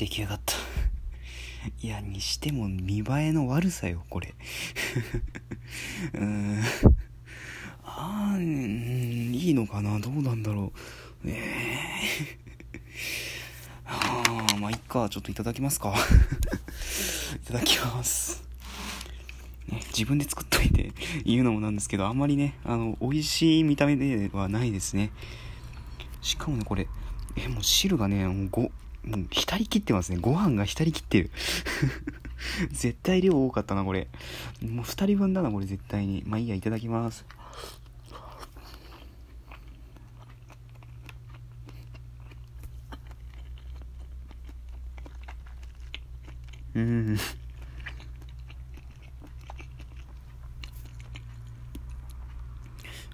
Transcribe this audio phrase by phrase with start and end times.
[0.00, 0.54] 出来上がった。
[1.82, 4.34] いやにしても見栄えの悪さよこれ。
[6.14, 6.62] うーん。
[7.84, 9.98] あーいいのかな？
[10.00, 10.72] どうなんだろ
[11.22, 11.28] う。
[11.28, 15.94] ええー、 ああまあいっかちょっといただきますか。
[17.36, 18.42] いただきます、
[19.88, 20.94] 自分で作っといて
[21.24, 25.10] 言うのもなんですけど、あんまりね、あの、美味しい見た目ではないですね。
[26.22, 26.88] しかもね、これ、
[27.36, 28.72] え、もう汁がね、もうご、
[29.04, 30.18] もう浸りきってますね。
[30.20, 31.30] ご飯が浸りきってる。
[32.72, 34.08] 絶対量多かったな、これ。
[34.62, 36.22] もう2人分だな、これ絶対に。
[36.26, 37.24] まあいいや、いただきます。
[46.74, 47.18] うん。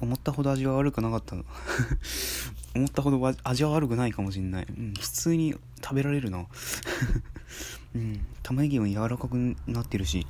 [0.00, 1.44] 思ったほど味は悪くなかったの
[2.78, 4.66] 思ったほど味は悪くないかもしんない。
[4.68, 6.46] うん、普通に食べられるな。
[7.94, 10.26] うん、玉ねぎも柔らかくなってるし。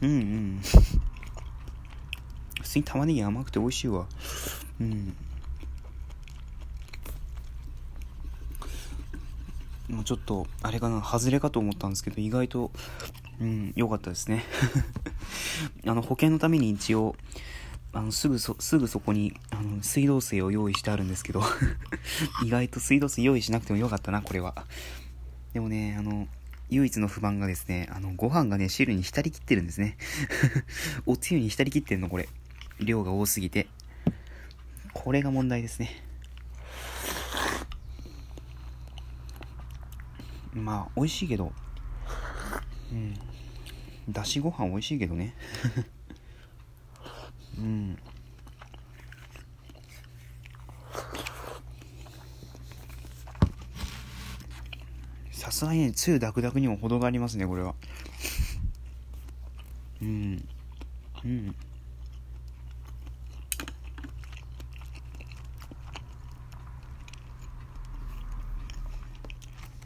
[0.00, 0.60] うんうん。
[2.60, 4.06] 普通に玉ねぎ甘くて美味しいわ。
[4.80, 5.14] うん。
[9.88, 12.72] もうちょっと、あれかな、外れかと思ったんですけど、意外と、
[13.40, 14.44] うん、良かったですね。
[15.86, 17.14] あの、保険のために一応、
[17.92, 21.42] あの、すぐそ、すぐそこに、あの、水道水を用意してあるんですけど
[22.44, 24.66] 意外と水道水用意しなくてもよかったな、これは。
[25.52, 26.28] でもね、あの、
[26.68, 29.96] 唯一の不満がですね、あの、ご飯がね、汁に浸りきってるんですね。
[31.04, 32.28] おつゆに浸りきってんの、これ。
[32.78, 33.66] 量が多すぎて。
[34.92, 36.04] これが問題ですね。
[40.52, 41.52] まあ、美味しいけど、
[42.92, 43.14] うん。
[44.08, 45.34] だしご飯美味しいけどね
[47.60, 47.98] うん。
[55.30, 57.74] さすがにねつゆダクダクにも程がありますねこれは。
[60.00, 60.48] うん。
[61.24, 61.54] うん。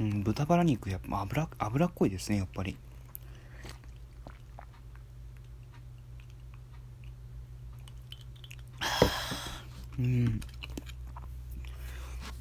[0.00, 2.76] うん、豚バラ肉やっぱ脂脂っこいですねやっぱり。
[9.98, 10.40] うん。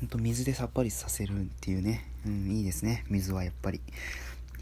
[0.00, 3.04] ほんと水でさっぱりさせるっていうね、うん、いいですね。
[3.08, 3.80] 水はやっぱり。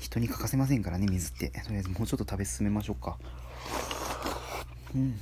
[0.00, 1.50] 人に欠かせませんからね水って。
[1.50, 3.18] とりあえずもうちょっと食べ進めましょうか。
[4.94, 5.20] うん。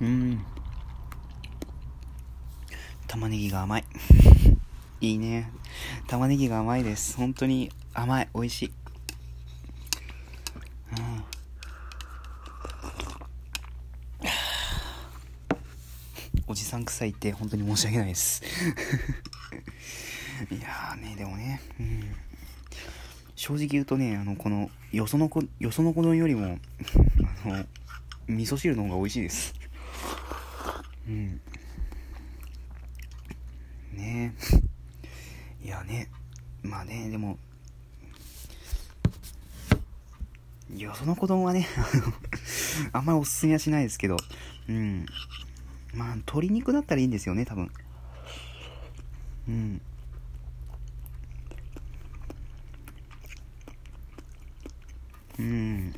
[0.00, 0.44] うん。
[3.06, 3.84] 玉ねぎが甘い。
[5.00, 5.50] いいね。
[6.06, 7.16] 玉ねぎが甘いです。
[7.16, 8.28] 本当に甘い。
[8.34, 8.83] 美味しい。
[16.46, 18.42] おじさん臭いって本当に申し訳ないです。
[20.50, 22.14] いやーねでもね、うん、
[23.34, 26.58] 正直言うとねあのこのよそのこよその子丼よりも
[27.44, 27.66] あの
[28.28, 29.54] 味噌汁の方が美味しいです。
[31.08, 31.40] うん。
[33.94, 34.34] ね。
[35.62, 36.08] えいやね。
[36.62, 37.38] まあねでも
[40.82, 41.68] よその子供はね
[42.92, 44.16] あんまりおすすめはしないですけど、
[44.68, 45.06] うん。
[45.94, 47.70] まあ、鶏肉だったらいいんですよね、多分。
[49.48, 49.80] うん。
[55.38, 55.94] うん。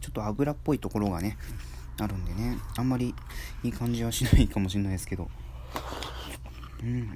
[0.00, 1.36] ちょっと油っぽいところがね、
[1.98, 3.14] あるんでね、あんまり
[3.62, 5.28] いい感じはしないかもしれないですけど。
[6.82, 7.14] うん。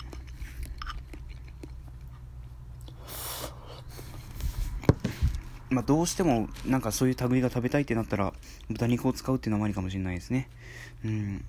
[5.71, 8.33] まあ、どうしてもなんかそういう類が食べたいってなったら
[8.71, 10.49] 豚肉を使うっていうのもありかもしれないですね
[11.05, 11.45] うん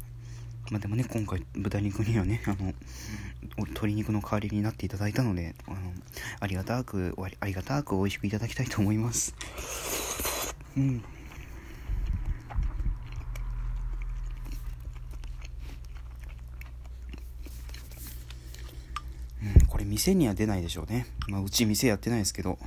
[0.71, 2.73] まあ、でもね今回豚肉にはねあの
[3.57, 5.77] 鶏肉の代わりになっていただいたのであの
[6.39, 9.35] ありがたくありがたく美味しくいただきたいと思います
[10.75, 11.03] うん
[19.43, 21.05] うん、これ店には出ないでしょうね。
[21.27, 22.57] まあ、うち店やってないですけど。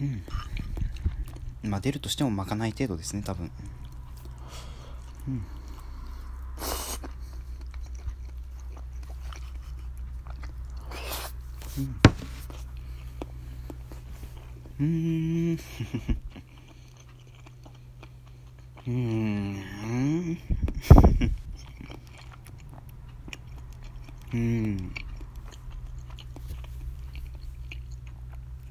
[0.00, 0.22] うん。
[1.70, 3.50] まあ出るとしてもまかない程度ですね多分。
[5.28, 5.44] うん。
[11.78, 12.00] うん。
[14.80, 15.58] うん。
[18.86, 20.38] うん。
[24.32, 24.97] うん。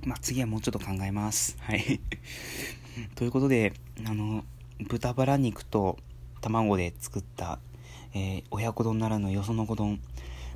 [0.08, 1.58] まあ次はもうちょっと考えます。
[1.60, 2.00] はい。
[3.16, 3.74] ということで
[4.06, 4.46] あの
[4.88, 5.98] 豚バラ肉と
[6.40, 7.60] 卵で作った、
[8.14, 10.00] えー親子丼ならぬよその子丼、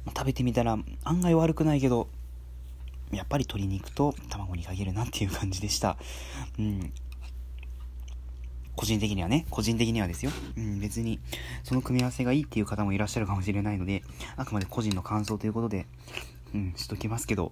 [0.05, 2.07] まあ食べてみたら案外悪くないけど
[3.11, 5.97] やっぱり鶏肉と卵に限るなっていう感じでした。
[6.57, 6.93] うん。
[8.77, 10.31] 個人的にはね、個人的にはですよ。
[10.55, 11.19] うん、別に、
[11.63, 14.01] その組み合わせがいいっていう方もいらっしゃるかもしれないので、
[14.37, 15.85] あくまで個人の感想ということで、
[16.55, 17.51] うん、しときますけど、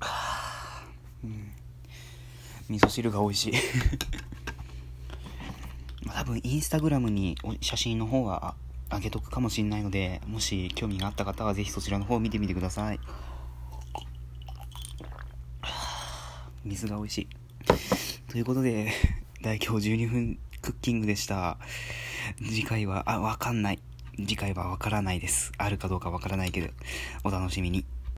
[0.00, 1.52] はぁうん、
[2.68, 3.52] 味噌汁が美味しい。
[6.12, 8.54] 多分、インスタグラムに写真の方は
[8.88, 13.00] あげとくかもしれないので、もし興味があった方はぜひそちらの方を見てみてください。
[16.64, 17.28] 水が美味しい。
[18.28, 18.92] ということで、
[19.42, 21.58] 大今日12分クッキングでした。
[22.38, 23.78] 次回は、あ、わかんない。
[24.16, 25.52] 次回はわからないです。
[25.58, 26.68] あるかどうかわからないけど、
[27.22, 27.84] お楽しみに。